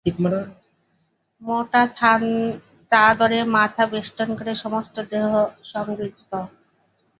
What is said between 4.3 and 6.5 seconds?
করে সমস্ত দেহ সংবৃত।